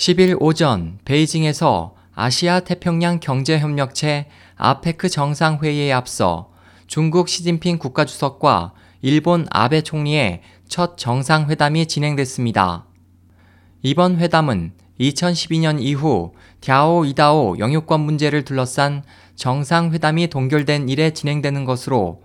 [0.00, 6.48] 10일 오전 베이징에서 아시아 태평양 경제협력체 아페크 정상회의에 앞서
[6.86, 12.86] 중국 시진핑 국가주석과 일본 아베 총리의 첫 정상회담이 진행됐습니다.
[13.82, 16.32] 이번 회담은 2012년 이후
[16.64, 19.02] 갸오 이다오 영유권 문제를 둘러싼
[19.36, 22.22] 정상회담이 동결된 이래 진행되는 것으로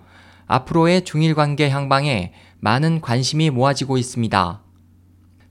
[0.48, 2.32] 앞으로의 중일 관계 향방에
[2.62, 4.65] 많은 관심이 모아지고 있습니다.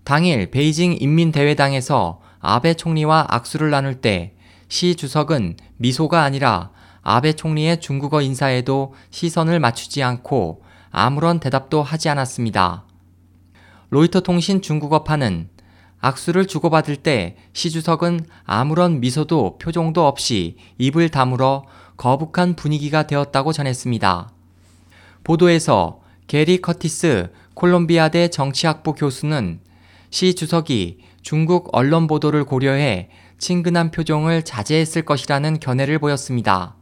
[0.04, 4.34] 당일 베이징 인민대회당에서 아베 총리와 악수를 나눌 때
[4.68, 6.70] 시 주석은 미소가 아니라
[7.02, 12.84] 아베 총리의 중국어 인사에도 시선을 맞추지 않고 아무런 대답도 하지 않았습니다.
[13.90, 15.48] 로이터 통신 중국어판은
[16.00, 21.64] 악수를 주고받을 때 시 주석은 아무런 미소도 표정도 없이 입을 다물어
[21.96, 24.30] 거북한 분위기가 되었다고 전했습니다.
[25.22, 29.60] 보도에서 게리 커티스 콜롬비아대 정치학부 교수는
[30.14, 36.76] 시 주석이 중국 언론 보도를 고려해 친근한 표정을 자제했을 것이라는 견해를 보였습니다.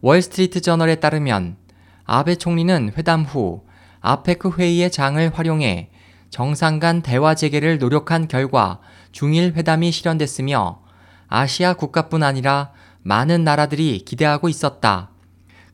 [0.00, 1.56] 월스트리트 저널에 따르면
[2.02, 3.62] 아베 총리는 회담 후
[4.00, 5.90] 아페크 회의의 장을 활용해
[6.30, 8.80] 정상 간 대화 재개를 노력한 결과
[9.12, 10.82] 중일 회담이 실현됐으며
[11.28, 15.12] 아시아 국가뿐 아니라 많은 나라들이 기대하고 있었다.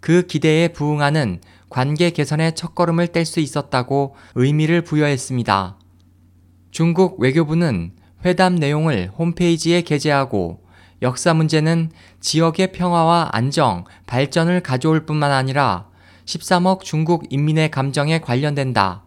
[0.00, 1.40] 그 기대에 부응하는
[1.70, 5.78] 관계 개선의 첫걸음을 뗄 수 있었다고 의미를 부여했습니다.
[6.74, 7.92] 중국 외교부는
[8.24, 10.58] 회담 내용을 홈페이지에 게재하고
[11.02, 15.86] 역사 문제는 지역의 평화와 안정, 발전을 가져올 뿐만 아니라
[16.24, 19.04] 13억 중국 인민의 감정에 관련된다.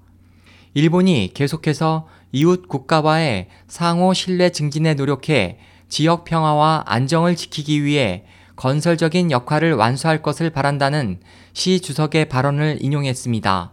[0.76, 8.24] 일본이 계속해서 이웃 국가와의 상호 신뢰 증진에 노력해 지역 평화와 안정을 지키기 위해
[8.56, 11.20] 건설적인 역할을 완수할 것을 바란다는
[11.52, 13.72] 시 주석의 발언을 인용했습니다.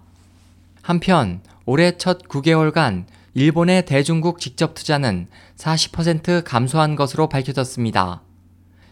[0.83, 3.05] 한편 올해 첫 9개월간
[3.37, 8.23] 일본의 대중국 직접 투자는 40% 감소한 것으로 밝혀졌습니다.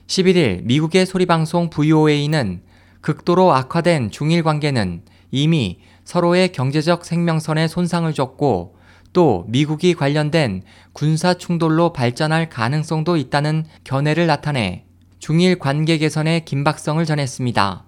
[0.09, 2.63] 11일 미국의 소리방송 VOA는
[3.03, 8.75] 극도로 악화된 중일 관계는 이미 서로의 경제적 생명선에 손상을 줬고
[9.13, 10.63] 또 미국이 관련된
[10.93, 14.87] 군사 충돌로 발전할 가능성도 있다는 견해를 나타내
[15.21, 17.85] 중일 관계 개선의 긴박성을 전했습니다.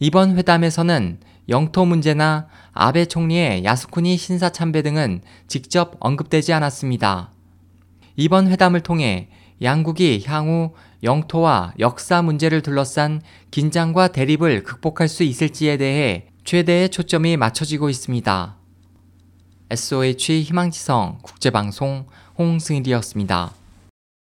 [0.00, 7.32] 이번 회담에서는 영토 문제나 아베 총리의 야스쿠니 신사 참배 등은 직접 언급되지 않았습니다.
[8.16, 9.28] 이번 회담을 통해
[9.60, 10.72] 양국이 향후
[11.02, 13.20] 영토와 역사 문제를 둘러싼
[13.50, 18.56] 긴장과 대립을 극복할 수 있을지에 대해 최대의 초점이 맞춰지고 있습니다.
[19.70, 22.06] SOH 희망지성 국제방송
[22.38, 23.61] 홍승일이었습니다.